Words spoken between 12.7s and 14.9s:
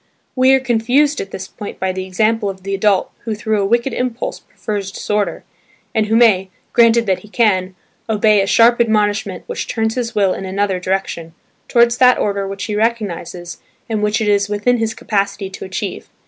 recognises and which it is within